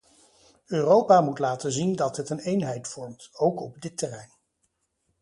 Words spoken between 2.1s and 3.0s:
het een eenheid